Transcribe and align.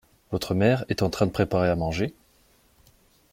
Votre 0.31 0.55
mère 0.55 0.83
est 0.89 1.03
en 1.03 1.11
train 1.11 1.27
de 1.27 1.31
préparer 1.31 1.69
à 1.69 1.75
manger? 1.75 2.15